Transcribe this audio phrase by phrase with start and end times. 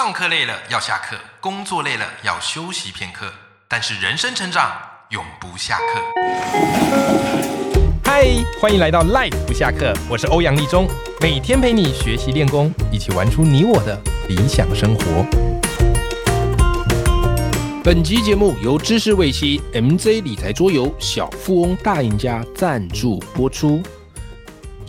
[0.00, 3.32] 上课累了要下课，工作累了要休息片刻，
[3.66, 4.70] 但是人生成长
[5.08, 6.00] 永不下课。
[8.04, 8.28] 嗨，
[8.60, 10.86] 欢迎来到 Life 不下课，我是欧阳立中，
[11.20, 15.26] 每天陪你学习练功，一起玩出你我的理想生活。
[17.82, 23.82] 本集节目由知识卫星 MZ 理财桌游小富翁大赢家赞助播出。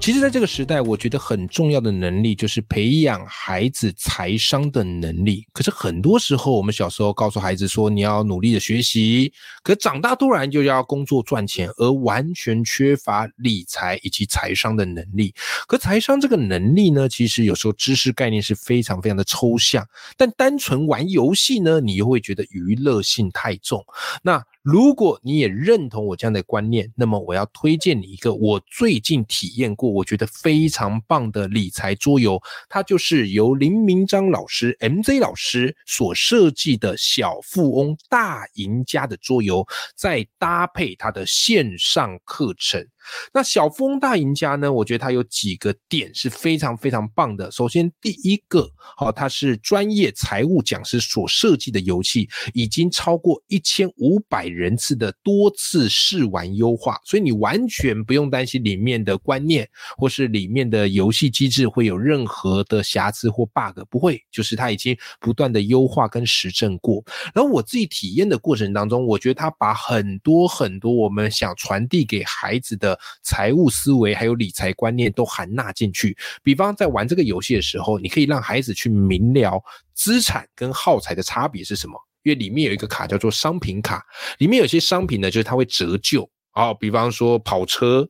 [0.01, 5.45] 其实，在这个时代，我觉得很重要的能力就是培养孩子财商的能力。
[5.51, 9.31] 可是，很多时候我们小时候告诉孩子说，你要努力的学习，
[9.61, 15.35] 可长大突然就要工作赚钱，而完全缺乏理财以及财商的能力。
[15.67, 19.85] 可财商这个能力呢，其实有时候知识概念是非常非常的抽象，
[20.17, 23.85] 但单纯玩游戏呢，你又会觉得娱乐性太重。
[24.23, 42.85] 那如果你也认同我这样的观念，那么我要推荐你一个我最近体验过，我觉得非常棒的理财桌游，它就是由林明章老师 MZ 老师所设计的小富翁大赢家的桌游，再搭配他的线上课程。
[43.33, 44.71] 那小富翁大赢家呢？
[44.71, 47.49] 我觉得它有几个点是非常非常棒的。
[47.51, 67.03] 首先，第一个，好，它是专业财务讲师所设计的游戏，已经超过一千五百人次的多次试玩优化，所以你完全不用担心里面的观念或是里面的游戏机制会有任何的瑕疵或 bug，不会，就是它已经不断的优化跟实证过。
[67.33, 72.98] 然后我自己体验的过程当中，我觉得它把很多很多我们想传递给孩子的。
[73.23, 76.17] 财务思维还有理财观念都含纳进去。
[76.43, 79.61] 比方在玩这个游戏的时候，你可以让孩子去明了
[79.93, 81.99] 资产跟耗材的差别是什么。
[82.23, 84.05] 因为里面有一个卡叫做商品卡，
[84.39, 88.07] 里面有些商品呢，就是它会折旧啊，比方说跑车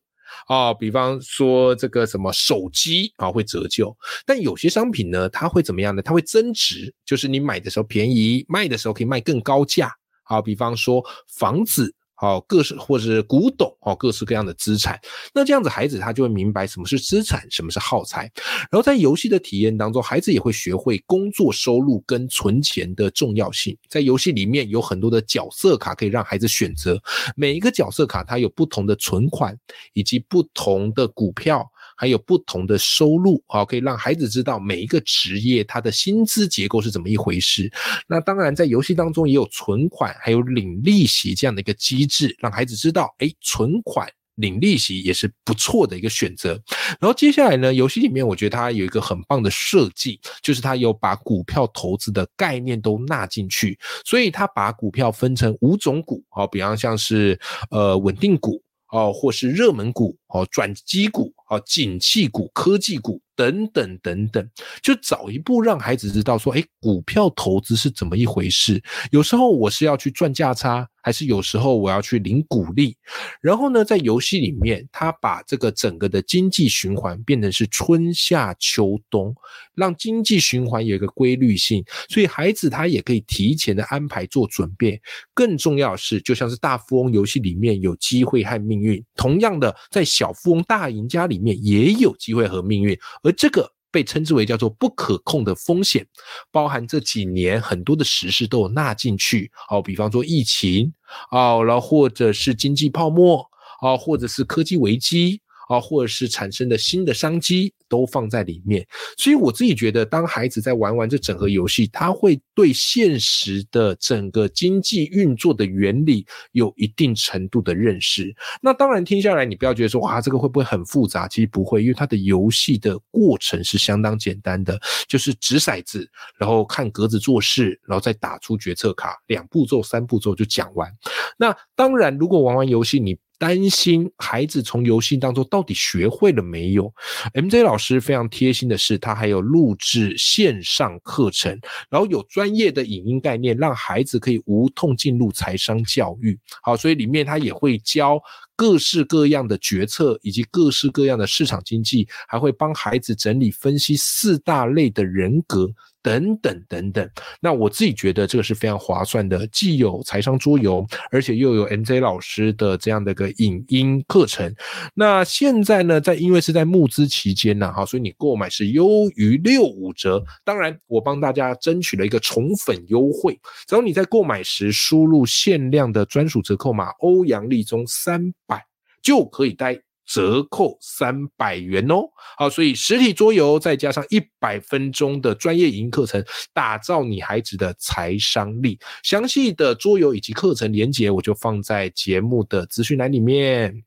[0.48, 3.96] 啊，比方说这个什么手机啊会折旧。
[4.26, 6.02] 但有些商品呢，它会怎么样呢？
[6.02, 9.92] 它会增值，就是你买的时候便宜，卖的时候可以卖更高价。
[10.24, 11.94] 好，比方说房子。
[12.22, 15.00] 哦，各式或是古董，哦，各式各样的资产。
[15.34, 18.30] 那这样子，孩子他就会明白什么是资产，什么是耗材。
[18.70, 23.78] 然后在游戏的体验当中，孩子也会学会工作收入跟存钱的重要性。
[23.88, 27.02] 在游戏里面有很多的角色卡可以让孩子选择，
[27.36, 29.58] 每一个角色卡它有不同的存款
[29.94, 31.66] 以及不同的股票。
[32.00, 37.70] 还有不同的收入啊，可以让孩子知道每一个职业它的薪资结构是怎么一回事。
[38.08, 46.58] 那当然，在游戏当中也有存款，还有领利息这样的一个机制，让孩子知道，哎，存款领利息也是不错的一个选择。
[47.02, 57.38] 然后接下来呢，游戏里面我觉得它有一个很棒的设计，就是它有把股票投资的概念都纳进去，所以它把股票分成五种股，好，比方像是
[57.70, 61.34] 呃稳定股哦，或是热门股哦，转机股。
[61.50, 64.50] 哦，景气股、科技股等等等等，
[64.84, 68.80] 就早一步让孩子知道说，哎，股票投资是怎么一回事？
[69.10, 72.96] 有时候我是要去赚价差，还是有时候我要去领鼓励？
[73.42, 79.36] 然后呢，在游戏里面，他把这个整个的经济循环变成是春夏秋冬，
[79.74, 85.02] 让经济循环有一个规律性，所以孩子他也可以提前的安排做准备。
[85.34, 91.40] 更重要是，就像是大富翁游戏里面有机会和命运，同样的，在小富翁大赢家里。
[91.40, 96.06] 面也有机会和命运，而这个被称之为叫做不可控的风险，
[96.52, 99.52] 包含这几年很多的实事都有纳进去。
[99.70, 100.94] 哦，比方说疫情，
[101.32, 103.46] 哦，然后或者是经济泡沫，
[103.82, 105.42] 啊，或者是科技危机。
[105.70, 108.86] 啊，或者是产生的新的商机都放在里面，
[109.20, 118.36] 所以我自己觉得，当孩子在玩完这整个游戏，他会对现实的整个经济运作的原理有一定程度的认识。
[118.64, 121.28] 那当然听下来，你不要觉得说哇，这个会不会很复杂？
[121.28, 126.10] 其实不会，因为它的游戏的过程是相当简单的，就是掷骰子，
[126.40, 130.92] 然后看格子做事，然后再打出决策卡，两步骤、三步骤就讲完。
[131.38, 133.16] 那当然，如果玩完游戏你。
[133.40, 136.94] 担心孩子从游戏当中到底学会了没有
[137.34, 141.58] ？MJ 老师非常贴心的是，他还有录制线上课程，
[141.90, 146.38] 然后有专业的影音概念，让孩子可以无痛进入财商教育。
[146.62, 148.22] 好，所以里面他也会教
[148.58, 155.70] 各式各样的决策，以及各式各样的市场经济，还会帮孩子整理分析四大类的人格。
[156.10, 157.08] 等等等等，
[157.40, 164.52] 那我自己觉得这个是非常划算的，既有财商桌游，而且又有 MZ 老师的这样的一个影音课程。
[164.96, 170.24] 那现在呢，在因为是在募资期间呢，哈，所以你购买是优于六五折。
[170.44, 178.66] 当然，我帮大家争取了一个宠粉优惠，只要你在购买时输入限量的专属折扣码欧阳立中三百，
[179.04, 179.80] 就可以带。
[180.12, 182.02] 折扣三百元哦。
[182.36, 188.80] 好，所以实体桌游再加上一百分钟的专业营课程，打造你孩子的财商力。
[189.04, 193.84] 详细的桌游以及课程连接，我就放在节目的资讯栏里面。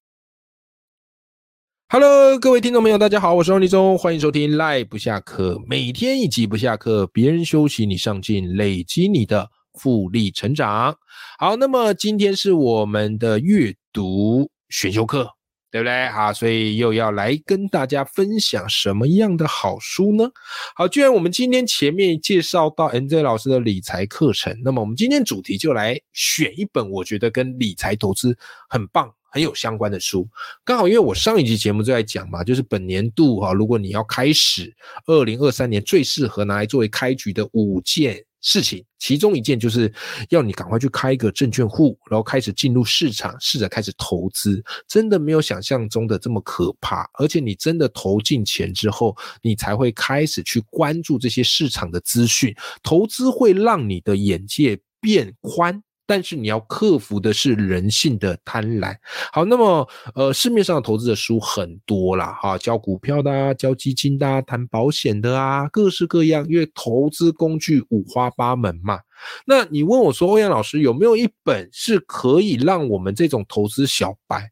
[1.89, 10.97] Hello，各位听众朋友，大家好，我是王立忠，欢迎收听赖不下课，每天一集不下课，别人休息你上进，累积你的复利成长。
[11.39, 15.33] 好，那么今天是我们的阅读选修课，
[15.73, 16.07] 对不对？
[16.11, 20.29] 好，所以又要来跟大家分享什么样的好书呢？
[20.77, 28.37] 好，既然我们今天前面介绍到 NJ 老师的理财课程，那么我们今天主题就来选一本我觉得跟理财投资
[28.69, 29.11] 很棒。
[29.33, 30.29] 很有相关的书，
[30.63, 34.73] 刚好因为我上一集节目就在讲嘛，就是本年度哈，如果你要开始
[35.07, 39.91] 二零二三年最适合拿来作为开局的五件事情，其中一件就是
[40.29, 44.63] 要你赶快去开一个证券户，然后开始进入市场，试着开始投资。
[44.87, 55.83] 真的没有想象中的这么可怕，而且你真的投进钱之后，你才会开始去关注这些市场的资讯，投资会让你的眼界变宽。
[56.07, 58.95] 但是你要克服的是人性的贪婪。
[59.33, 69.01] 好，那么呃，市面上投资的书很多啦，哈，教股票的啊，教基金的啊，谈保险的啊，各式各样，因为投资工具五花八门嘛。
[69.47, 74.51] 那你问我说，欧阳老师有没有一本是可以让我们这种投资小白，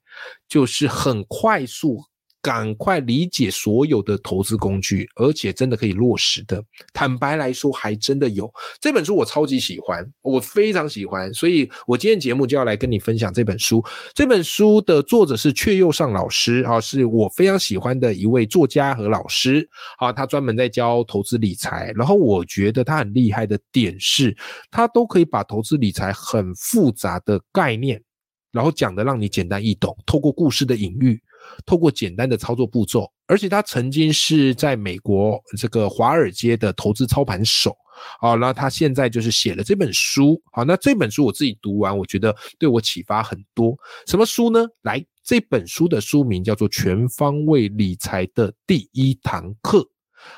[0.49, 2.05] 就是很快速？
[2.43, 6.63] 赶快理解所有的投资工具，而且真的可以落实的。
[6.93, 8.51] 坦白来说，还真的有
[8.81, 13.85] 这本书，我超级喜欢，我非常喜欢，所以我今天节目就要来跟你分享这本书。
[14.15, 20.13] 这本书的作者是阙佑上老师啊，是我非常喜欢的一位作家和老师啊。
[20.13, 24.37] 他专门在教投资理财，然后我觉得他很厉害的点是，
[24.71, 28.03] 他都可以把投资理财很复杂的概念，
[28.51, 31.21] 然后讲的让你简单易懂，透过故事的隐喻。
[31.67, 37.77] 透过简单的操作步骤，而且他曾经是在美国这个华尔街的投资操盘手
[38.21, 43.77] 啊，那他现在就是写了这本书好，那这本书我自己读完，我觉得对我启发很多。
[44.07, 44.67] 什么书呢？
[44.83, 49.79] 来，这本书的书名叫做《全方位理财的第一堂课》。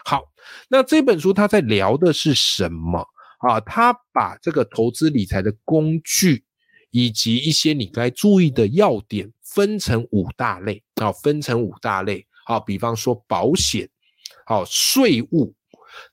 [0.04, 0.22] 好，
[0.68, 3.06] 那这本书他在聊的是什么
[3.40, 3.60] 啊？
[3.60, 6.44] 他把这个投资理财的工具。
[6.92, 13.88] 以及一些你该注意的要点，分成五大类啊，分成五大类啊，比方说保险、
[14.46, 15.52] 好税务、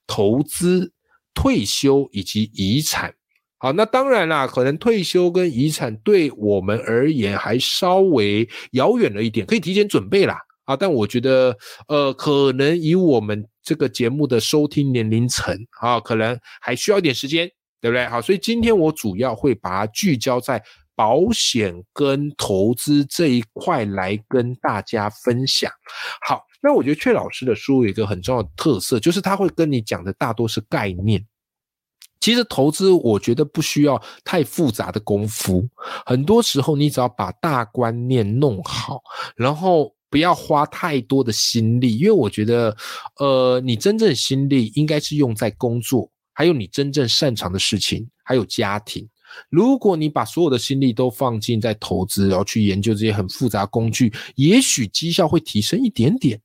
[0.07, 0.91] 投资、
[1.33, 3.13] 退休以及遗产。
[3.57, 10.77] 好，那当然啦，可能退休跟遗产对我们而言还稍微遥远了一点，可以提前准备啦啊。
[10.77, 11.57] 但我觉得，
[11.89, 17.51] 呃，可能以我们这个节目的收听年龄层啊，可能还需要一点时间。
[17.81, 18.05] 对不对？
[18.07, 20.61] 好，所以今天我主要会把它聚焦在
[20.95, 25.71] 保险跟投资这一块来跟大家分享。
[26.27, 31.25] 好，那我觉得阙老师的书有一个很重要的特色，就是他会跟你讲的大多是概念。
[32.19, 35.65] 其实投资我觉得不需要太复杂的功夫，
[36.05, 39.01] 很多时候你只要把大观念弄好，
[39.37, 42.75] 然后不要花太多的心力，因为我觉得，
[43.19, 46.11] 呃，你真正心力应该是用在工作。
[46.39, 49.05] 还有你真正擅长的事情，还有家庭。
[49.49, 56.41] 如果你把所有的心力都放进在投资，然后去研究这些很复杂工具，也许绩效会提升一点点，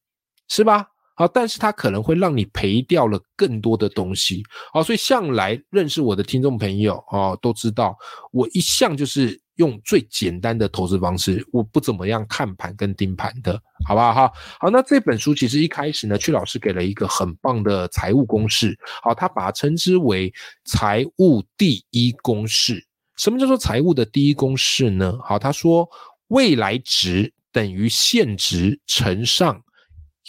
[0.48, 0.84] 是吧？
[1.14, 4.42] 好，但是它可能会让你赔掉了更多的东西。
[4.72, 7.96] 好，所以向来认识我的听众朋友啊，都知道
[8.32, 9.43] 我一向就是。
[9.56, 14.12] 用最简单的投资方式，我不怎么样看盘跟盯盘的，好不好？
[14.12, 20.32] 哈，好，那这本书其实一开始呢，曲老师给了一个很棒的财务公式，好，他把它称之为
[20.64, 22.84] 财务第一公式。
[23.16, 25.16] 什么叫做财务的第一公式呢？
[25.22, 25.88] 好，他说
[26.28, 29.62] 未来值等于现值乘上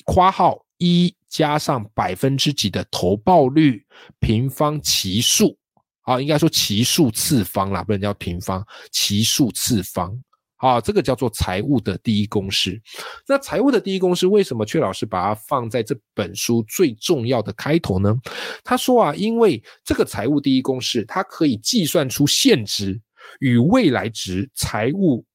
[0.05, 3.83] 括号一加上百分之几的投报率
[4.19, 5.57] 平方其数。
[6.05, 10.17] 啊，应该说奇数次方啦，不能叫平方，奇数次方。
[10.57, 12.81] 啊，这个叫做财务的第一公式。
[13.27, 18.15] 那财务的第一公式为什么阙老师把它放在这本书最重要的开头呢？
[18.63, 22.99] 他说啊，因为这个财务第一公式，它可以计算出现值
[23.41, 25.25] 与未来值财务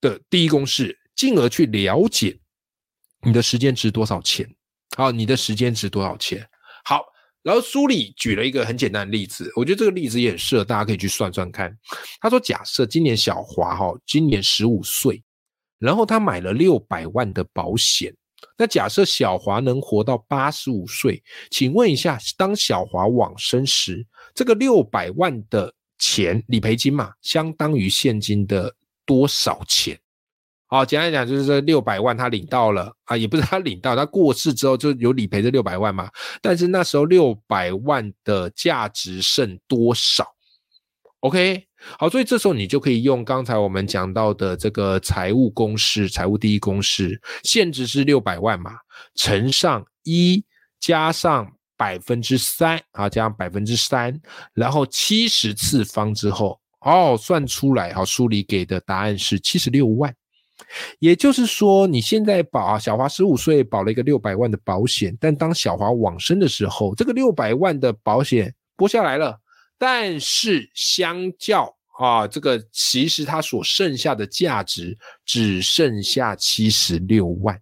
[0.00, 2.36] 的第一公式，进而去了解
[3.22, 4.46] 你的时间值多少钱。
[4.96, 6.46] 好，你的时间值多少钱？
[7.46, 11.72] 然后书里举了一个很简单的例子，我觉得这个例子也很适合大家可以去算算看。
[12.20, 15.22] 他说，假设今年小华哈今年十五岁，
[15.78, 18.12] 然后他买了六百万的保险。
[18.58, 28.74] 那假设小华能活到八十五岁，请问一下，当小华往生时，这个六百万的钱理赔金嘛，相当于现金的
[29.04, 29.96] 多少钱？
[30.68, 36.10] 好，简单讲就是这六百万他领到了啊，也不是他领到，他过世之后就有理赔这六百万嘛。
[36.42, 40.26] 但是那时候六百万的价值剩多少
[41.20, 41.64] ？OK，
[41.98, 48.72] 好，所以这时候你就可以用刚才我们讲到的这个财务公式，财务第一公式，现值是六百万嘛，
[49.14, 50.44] 乘上一
[50.80, 54.20] 加上百分之三啊，加上百分之三，
[54.52, 60.12] 然后七十次方之后，哦，算出来，好，书里给的答案是七十六万。
[60.98, 69.38] 也就是说，你现在保，小华十五岁保了一个六百万的保险，但当小华往生的时候，这个六百万的保险拨下来了，
[69.78, 77.60] 但是相较啊，这个其实它所剩下的价值只剩下七十六万。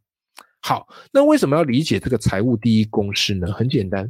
[0.60, 3.52] 好，那为什么要理解这个财务第一公式呢？
[3.52, 4.08] 很简单，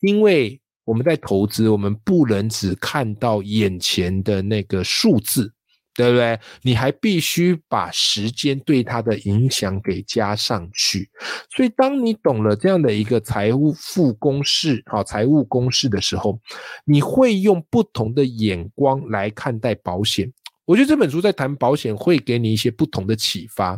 [0.00, 5.52] 因为我们在投资，我们不能只看到眼前的那个数字。
[5.94, 6.38] 对不对？
[6.62, 11.10] 你还必须把时间对它的影响给加上去。
[11.54, 16.40] 所以，当你懂了这样的一个财务复公式，啊，财务公式的时候，
[16.84, 20.32] 你会用不同的眼光来看待保险。
[20.64, 23.76] 我觉得这本书在谈保险，会给你一些不同的启发。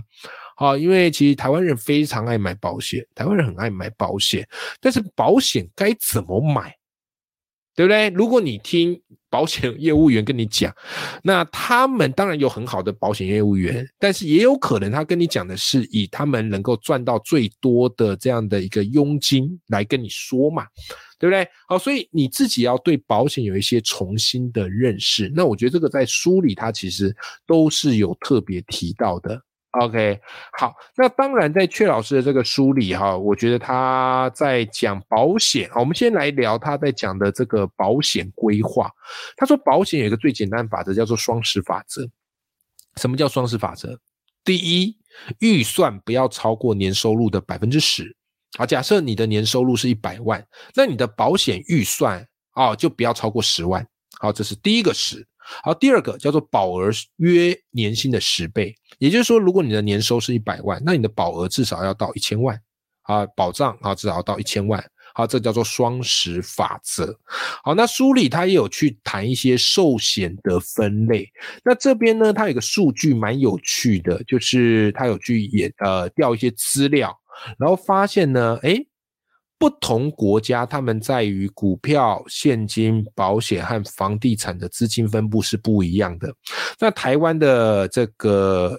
[0.55, 4.47] 好，因为其实台湾人非常爱买保险，台湾人很爱买保险，
[4.81, 6.77] 但是保险该怎么买？
[7.75, 8.11] 对不对？
[8.11, 9.01] 如果你听
[9.33, 10.71] 保险业务员跟你讲，
[11.25, 20.67] 那他们当然有很好的保险业务员，但是也有可能他跟你讲的是以他们能够赚到最多的这样的一个佣金来跟你说嘛，
[21.19, 21.49] 对不对？
[21.67, 25.33] 好，所以你自己要对保险有一些重新的认识。
[25.35, 29.41] 那我觉得这个在书里他其实都是有特别提到的。
[29.73, 30.21] OK，
[30.59, 35.71] 好，那当然，在阙老师的这个书里，哈，我觉得他在讲保险。
[35.75, 38.91] 我们先来聊他在讲的这个保险规划。
[39.35, 42.07] 他说，保险有一个最简单法则，叫做双十法则。
[42.97, 43.99] 什么叫双十法则？
[44.45, 44.95] 第一，
[45.39, 48.15] 预算不要超过年收入的百分之十。
[48.59, 53.87] 好，假设你的年收入是一百万，那你的保险预算啊，就不要超过十万。
[54.21, 55.27] 好，这是第一个十。
[55.63, 62.59] 好，第二个叫做保额约年薪的十倍，也就是说，如果你的年收是一百万，那你的保额至少要到一千万
[63.03, 64.83] 啊，保障啊至少要到一千万。
[65.15, 67.15] 好，这叫做双十法则。
[67.63, 71.29] 好，那书里他也有去谈一些寿险的分类。
[71.65, 77.15] 那这边呢，它有个数据蛮有趣的，就是他有去也呃调一些资料，
[77.59, 78.87] 然后发现呢，诶。
[79.63, 86.35] 不同国家，他们在于股票、现金、保险和房地产的资金分布是不一样的。
[86.81, 88.77] 那台湾的这个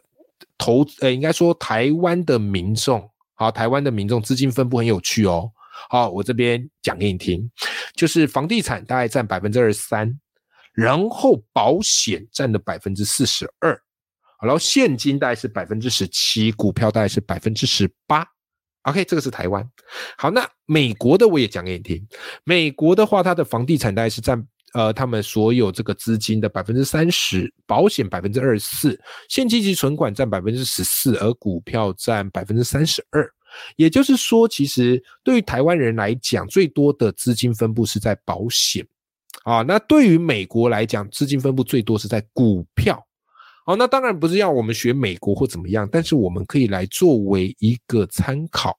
[0.57, 5.49] 投，呃，应该说台湾的民众，好，台湾的民众资金分布很有趣哦。
[5.89, 7.49] 好，我这边讲给你听，
[7.95, 10.19] 就是房地产大概占百分之二十三，
[10.73, 13.81] 然后保险占了百分之四十二，
[14.41, 18.27] 然后现金大概是百分之十七，股票大概是百分之十八。
[18.83, 19.67] OK，这个是台湾。
[20.17, 22.05] 好，那美国的我也讲给你听。
[22.43, 28.99] 美国的话，它的房地产大概是占呃他们所有这个资金的百分之三十，保险百分之二十四，
[29.29, 33.25] 现金及存款占百分之十四，而股票占百分之三十二。
[33.75, 38.85] 也就是说，其实对于台湾人来讲，最多的资金分布是在保险
[39.45, 39.61] 啊。
[39.61, 43.01] 那对于美国来讲，资金分布最多是在股票。
[43.65, 48.77] 好，那当然不是要我们学美国或怎么样，但是我们可以来作为一个参考。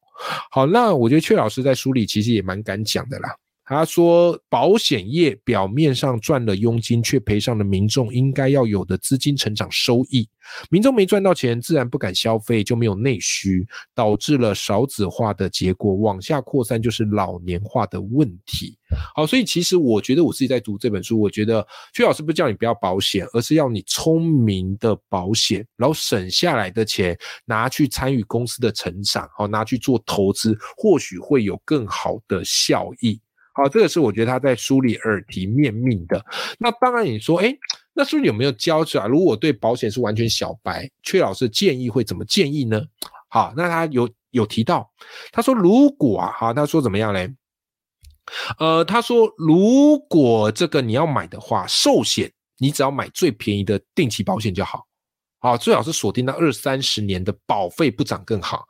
[0.51, 3.35] 好，那我觉得阙老师在书里其实也蛮敢讲的啦。
[3.67, 10.29] 他说，保险业表面上赚了佣金，却赔上了民众应该要有的资金成长收益。
[10.71, 15.95] 民众没赚到钱，自然不敢消费，就没有内需，导致了少子化的结果。
[15.95, 18.77] 往下扩散就是老年化的问题。
[19.15, 33.19] 好，所以其实我觉得我自己在读这本书，我觉得薛老师不是叫你不要保险，而是要你聪明的保险，然后省下来的钱拿去参与公司的成长，好拿去做投资，或许会有更好的效益。
[33.57, 36.21] 好，这个是我觉得他在书里耳提面命的。
[36.59, 37.57] 那当然，你说，哎，
[37.93, 39.07] 那书里有没有教出来？
[39.07, 42.83] 如果对保险是完全小白，阙老师建议会怎么建议呢？
[43.29, 44.91] 好，那他有有提到，
[45.31, 47.33] 他说如果啊，好，他说怎么样嘞？
[48.59, 54.85] 呃，他说如果这个你要买的话，寿险你只要买最便宜的定期保险就好，
[55.39, 58.65] 好，最好是锁定到二三十年的保费不涨更好，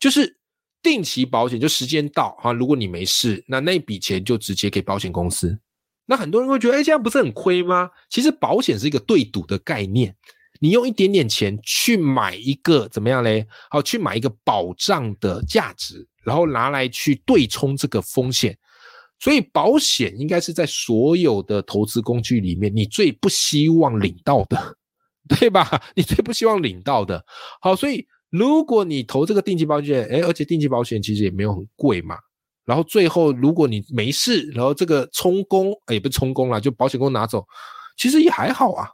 [0.00, 0.36] 就是。
[0.84, 5.58] 定期保险就时间到哈，如果你没事，那那笔钱就直接给保险公司。
[6.06, 7.90] 那很多人会觉得，哎，这样不是很亏吗？
[8.10, 10.14] 其实保险是一个对赌的概念，
[10.60, 13.46] 你用一点点钱去买一个怎么样嘞？
[13.70, 18.56] 好，去买一个保障的价值，然后拿来去对冲这个风险。
[19.18, 24.76] 所以保险应该是在所有的投资工具里面，你最不希望领到的。
[25.26, 25.82] 对吧？
[25.94, 27.24] 你最不希望领到的。
[27.62, 32.16] 好，所以如果你投这个定期保险，哎，而且定期保险其实也没有很贵嘛。
[32.64, 37.46] 然后最后如果你没事，然后这个充公，也不充公了，就保险公司拿走，
[37.96, 38.88] 其实也还好啊，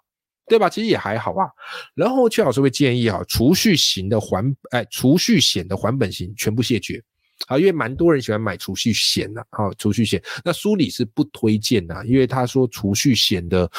[0.46, 0.68] 对吧？
[0.68, 1.48] 其实也还好啊。
[1.94, 7.02] 然后邱老师会建议啊，储蓄型的还，哎，储蓄险的还本型全部谢绝。
[7.46, 13.70] 啊，因为蛮多人喜欢买储蓄险的，啊，储蓄险，那书里是不推荐的，因为他说储蓄险的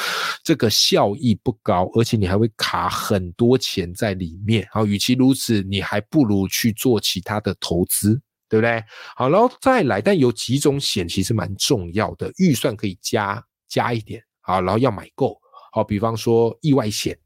[0.42, 8.82] 这个效益不高，而且你还会卡很多钱在里面，好，与其如此，你还不如去做其他的投资，对不对？
[9.16, 15.38] 好，然后再来，但有几种险其实蛮重要的，预算可以加加一点，好，然后要买够，
[15.72, 17.16] 好，比方说意外险，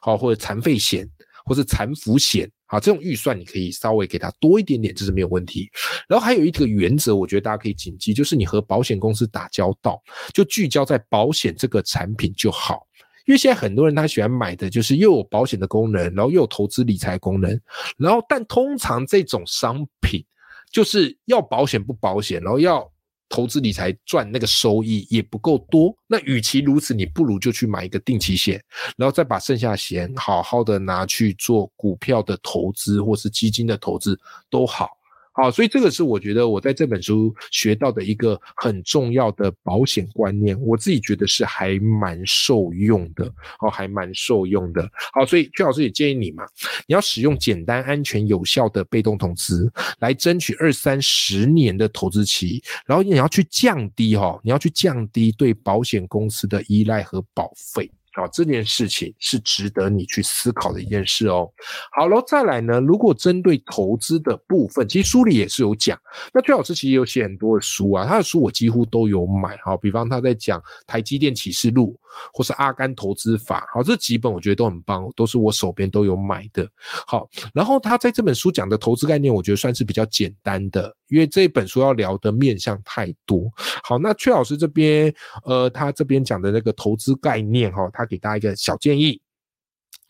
[0.00, 1.08] 好，或者残废险，
[1.44, 2.50] 或者残服险。
[2.66, 5.70] 啊，这种预算你可以稍微给他多一点点，这是没有问题。
[6.08, 10.02] 然后还有一个原则，我觉得大家可以谨记，就是你和保险公司打交道，
[10.32, 12.86] 就聚焦在保险这个产品就好。
[13.26, 17.60] 因为现在很多人他喜欢买的就是又有保险的功能，然后又有投资理财功能，
[17.98, 20.24] 然后但通常这种商品
[20.70, 22.90] 就是要保险不保险，然后要。
[23.28, 28.62] 投资理财赚那个收益也不够多，那与其如此，你不如就去买一个定期险，
[28.96, 34.90] 然后再把剩下钱好好的拿去做股票的投资或是基金的投资都好。
[35.34, 43.26] 好，所以这个是我觉得我在这本书学到的一个很重要的保险观念，我自己觉得是还蛮受用的，
[43.58, 44.88] 哦，还蛮受用的。
[45.12, 46.44] 好，所以邱老师也建议你嘛，
[46.86, 57.90] 你要使用简单、安全、有效的被动投资来争取二三十年的投资期，然后你要去降低哈，你要去降低对保险公司的依赖和保费。
[58.14, 61.50] 啊，这件事情是值得你去思考的一件事哦。
[61.92, 65.98] 好了，再来呢，如果针对投资的部分，其实书里也是有讲。
[66.32, 69.58] 那崔老师其实有写很多的书啊，他的书我几乎都有买。
[69.64, 71.98] 好，比方他在讲台积电启示录。
[72.32, 76.68] 或是阿甘投资法，好，这几本我觉得都很棒，都是我手边都有买的。
[77.06, 83.50] 好，然后他在这本书讲的投资概念，我觉得算是比较简单的，因为这本书要聊的面向太多。
[83.82, 89.20] 好，那阙老师这边，呃，他这边讲的那个投资概念，哈，他给大家一个小建议，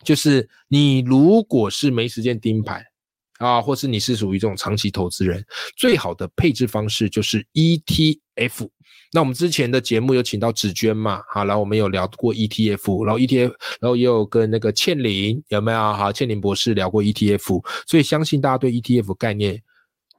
[0.03, 2.83] 就是你如果是没时间盯盘
[3.39, 5.45] 啊，或是你是属于这种长期投资人，
[5.77, 8.19] 最好的配置方式就是 ET。
[8.35, 8.69] F，
[9.11, 11.21] 那我们之前的节目有请到紫娟嘛？
[11.29, 15.93] 好，然后我们有聊过 ETF，然后 ETF，然后也有跟那个倩玲有没有？
[15.93, 19.61] 好，倩玲博士聊过 ETF，所以相信大家对 ETF 概念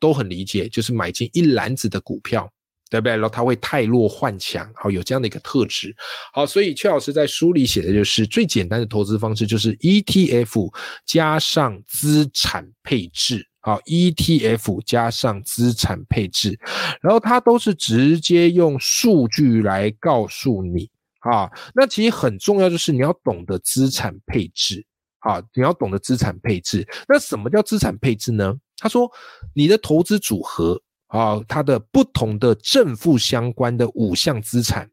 [0.00, 2.50] 都很理解，就是买进一篮子的股票，
[2.90, 3.12] 对不对？
[3.12, 5.94] 然后它会太弱换强，好，有这样的一个特质。
[6.32, 10.72] 好，所以阙老师在书里写的就是最简单的投资方式，就是 ETF
[11.04, 13.46] 加上资产配置。
[13.66, 16.56] 好，ETF 加上资产配置，
[17.00, 21.50] 然后它都是直接用数据来告诉你啊。
[21.74, 24.86] 那其实很重要，就是你要懂得资产配置
[25.18, 26.86] 啊，你要懂得资产配置。
[27.08, 28.54] 那什么叫资产配置呢？
[28.78, 29.10] 他说，
[29.52, 34.88] 你的投资组合啊，它的不同的正负相关的五项资产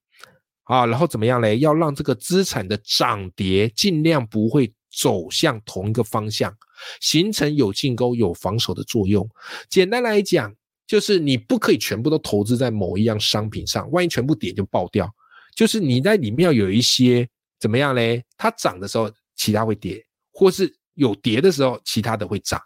[0.64, 1.60] 啊，然后怎么样嘞？
[1.60, 6.52] 要让这个资产的涨跌尽量不会走向同一个方向。
[7.00, 9.30] 形成有进攻有防守的作用。
[9.70, 10.54] 简单来讲，
[10.86, 15.14] 就是你不可以全部都投资在某一样商品上，万一全部跌就爆掉。
[15.56, 17.28] 就是你在里面要有一些
[17.60, 18.24] 怎么样嘞？
[18.38, 20.00] 它涨的时候，其他会跌；
[20.32, 22.62] 或是有跌的时候，其他的会涨。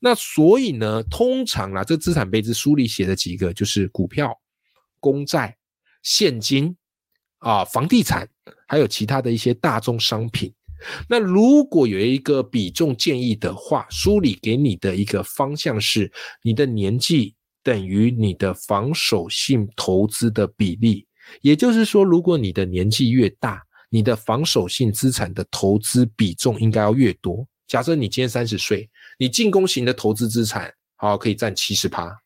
[0.00, 4.38] 那所以呢，通常啊，这资产配置书里写的几个就是股票、
[5.00, 5.56] 公债、
[6.02, 6.76] 现金
[7.38, 8.28] 啊、房地产，
[8.66, 10.52] 还有其他的一些大宗商品。
[11.08, 16.10] 那如果有一个比重建议的话，书里给你的一个方向是，
[16.42, 21.06] 你的年纪等于你的防守性投资的比例。
[21.42, 27.46] 也就是说，如果你的年纪越大，你的防守性资产的投资比重应该要越多。
[27.66, 32.16] 假设你今天三十岁，你进攻型的投资资产好可以占七十趴，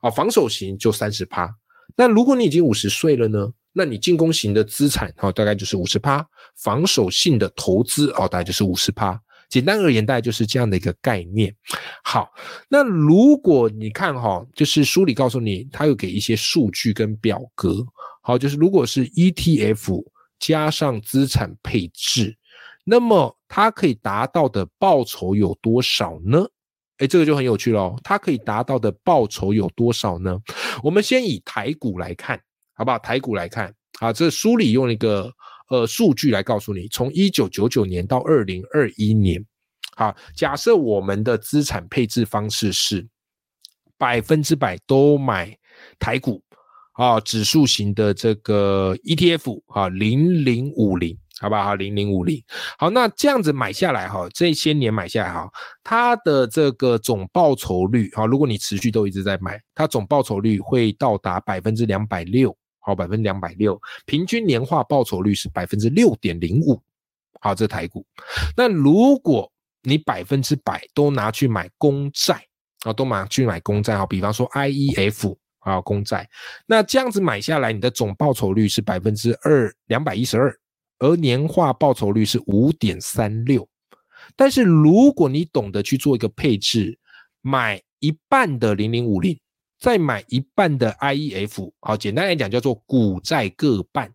[0.00, 1.48] 啊，防守型就三十趴。
[1.96, 3.52] 那如果你已经五十岁了呢？
[3.78, 6.20] 那你进攻型的资产哈，大概就是五十趴；
[6.56, 9.16] 防守性的投资哦，大概就是五十趴。
[9.48, 11.54] 简单而言，大概就是这样的一个概念。
[12.02, 12.28] 好，
[12.68, 17.86] 那如果你看哈，就是书里告诉你，它有给一些数据跟表格。
[18.20, 20.04] 好，就是如果是 ETF
[20.40, 22.36] 加上资产配置，
[22.84, 26.44] 那么它可以达到的报酬有多少呢？
[26.98, 27.96] 哎，这个就很有趣喽。
[28.02, 30.36] 它可以达到的报酬有多少呢？
[30.82, 32.40] 我们先以台股来看。
[32.78, 32.98] 好不好？
[33.00, 35.30] 台股来看，啊，这书里用一个
[35.68, 39.44] 呃数据来告诉你，从一九九九年到二零二一年，
[39.96, 43.04] 好，假设我们的资产配置方式是
[43.98, 45.58] 百分之百都买
[45.98, 46.40] 台股
[46.92, 51.74] 啊，指数型的这个 ETF 啊，零零五零好不好？
[51.76, 52.42] 零零五零，
[52.78, 55.48] 好，那这样子买下来哈，这些年买下来哈，
[55.84, 62.56] 它的这个总报酬率哈，如果你持续都一直在买，它总报酬率会到达百分之两百六，
[62.88, 66.82] 好，百分之两百六，平均年化报酬率是百分之六点零五，
[67.38, 68.02] 好，这台股。
[68.56, 72.42] 那如果你百分之百都拿去买公债
[72.84, 76.26] 啊，都拿去买公债哈，比方说 I E F 啊，公债，
[76.64, 80.58] 那这样子买下来，你的总报酬率是百分之二两百一十二。
[80.98, 83.68] 而年化报酬率是五点三六，
[84.34, 86.98] 但是如果你懂得去做一个配置，
[87.42, 89.38] 买一半的零零五零，
[89.78, 94.12] 再买一半的 I E F，好，简单来讲叫做股债各半，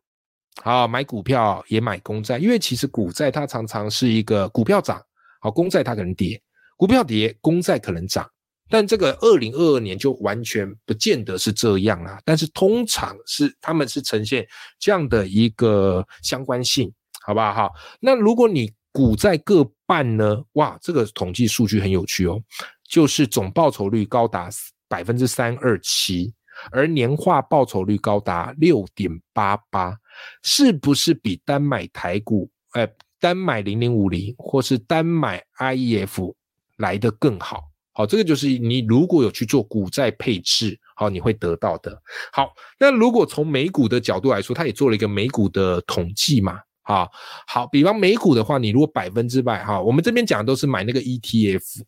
[0.62, 5.02] 好，买股票也买公债，因为其实股债它常常是一个股票涨，
[5.40, 6.42] 好，公债它可能跌，
[6.76, 8.30] 股票跌，公债可能涨。
[8.70, 14.48] 但这个二零二二年就完全不见得是这样啊，但是通常是他们是呈现
[14.80, 17.54] 这样的一个相关性，好不好？
[17.54, 20.44] 哈，那如果你股债各半呢？
[20.54, 22.42] 哇，这个统计数据很有趣哦，
[22.90, 24.50] 就是总报酬率高达
[24.88, 26.34] 百分之三二七，
[26.72, 29.98] 而年化报酬率高达六点八八，
[30.44, 32.88] 是不是比单买台股，哎，
[33.20, 36.36] 单买零零五零或是单买 I E F
[36.78, 37.64] 来的更好？
[37.96, 42.02] 好，这个就是你如果有去做股债配置，好，你会得到的。
[42.32, 47.08] 好，那如果从美股的角度来说，它也做了一个美股的统计嘛，啊，
[47.46, 51.84] 好，比方美股的话，你如果百分之百哈，我们这边讲的都是买那个 ETF，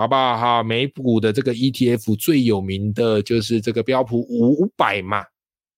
[0.00, 0.38] 好不好？
[0.38, 5.22] 哈，美股的这个 ETF 最有名的就是这个标普五百嘛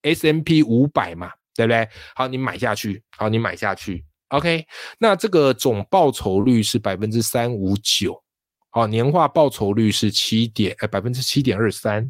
[0.03, 1.89] ，S M P 五百嘛，对不对？
[2.15, 4.65] 好，你买下去，好，你买下去，OK，
[4.97, 8.17] 那这个总报酬率是百分之三五九。
[8.71, 12.09] 好，年化报酬率是七点，呃，百分之七点二三。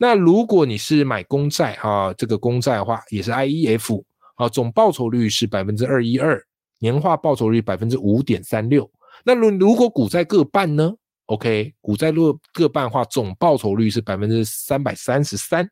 [0.00, 4.04] 那如果你是买公债，哈，这个公债的话也是 I E F，
[4.34, 6.42] 好，总报酬率是百分之二一二，
[6.80, 8.90] 年化报酬率百分之五点三六。
[9.24, 10.92] 那如如果股债各半呢
[11.26, 15.68] ？OK，股债若各半的话，总报酬率是百分之三百三十三，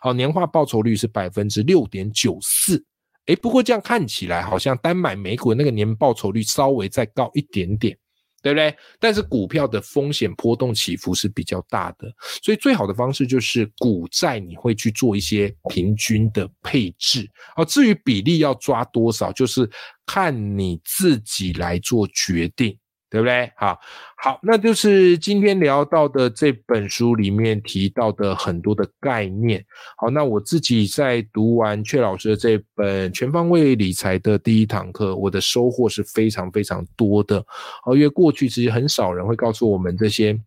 [0.00, 2.84] 好，年化报酬率是百分之六点九四。
[3.26, 7.96] 诶，不过这样看起来好像单买美股那个年报酬率稍微再高一点点。
[8.40, 8.72] 对不对？
[9.00, 12.08] 但是股票的风险波动起伏是比较大的，
[12.40, 17.28] 所以最好的方式就是股债，你会去做一些平均的配置。
[17.56, 19.68] 好，至于比例要抓多少，就是
[20.06, 22.78] 看你自己来做决定。
[23.10, 23.50] 对不对？
[23.56, 23.78] 好，
[24.22, 29.64] 好，那就是今天聊到的这本书里面提到的很多的概念。
[29.96, 37.38] 好，那我自己在读完阙老师的这本全方位理财的第一堂课，我的收获是非常非常多的。
[37.86, 40.38] 哦，因为过去其实很少人会告诉我们这些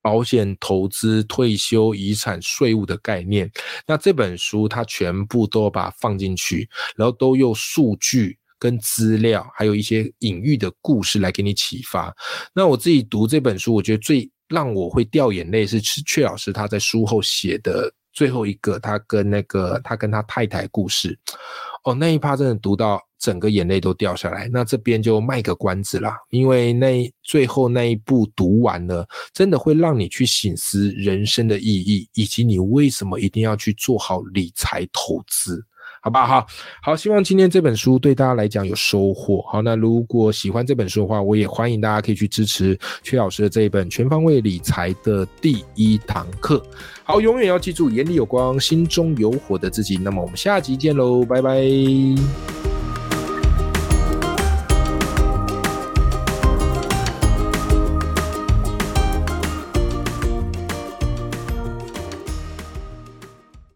[0.00, 3.50] 保险、投资、退休、遗产、税务的概念。
[3.86, 8.38] 那这本书它全部都把它放进去，然后都用数据。
[8.58, 12.14] 跟资料，还有一些隐喻的故事来给你启发。
[12.54, 21.18] 那我自己读这本书，我觉得最让我会掉眼泪是阙老师他在书后写的最后一个，他跟那个他跟他太太故事。
[21.84, 24.48] 哦，那一趴真的读到整个眼泪都掉下来。
[24.50, 35.62] 那这边就卖个关子啦，因为那最后那一部读完了，真的会让你去醒思人生的意义，以及你为什么一定要去做好理财投资。
[36.04, 36.46] 好不好？
[36.82, 39.40] 好，希望今天这本书对大家来讲有收获。
[39.50, 46.58] 好，那如果喜欢这本书的话，我也欢迎大家可以去支持薛老师的这一本《全方位理财的第一堂课》。
[47.04, 49.96] 好，永远要记住，眼里有光，心中有火的自己。
[49.96, 52.73] 那么我们下集见喽，拜拜。